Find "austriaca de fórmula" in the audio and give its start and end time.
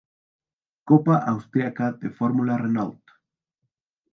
1.31-2.57